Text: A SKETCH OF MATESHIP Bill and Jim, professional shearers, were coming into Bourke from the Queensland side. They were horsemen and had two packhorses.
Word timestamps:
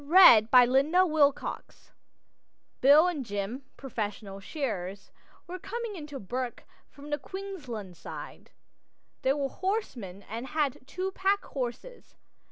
A 0.01 0.03
SKETCH 0.03 0.45
OF 0.51 0.51
MATESHIP 0.51 1.65
Bill 2.81 3.05
and 3.07 3.23
Jim, 3.23 3.65
professional 3.77 4.39
shearers, 4.39 5.11
were 5.45 5.59
coming 5.59 5.95
into 5.95 6.19
Bourke 6.19 6.65
from 6.89 7.11
the 7.11 7.19
Queensland 7.19 7.95
side. 7.95 8.49
They 9.21 9.33
were 9.33 9.47
horsemen 9.47 10.23
and 10.23 10.47
had 10.47 10.79
two 10.87 11.11
packhorses. 11.11 12.15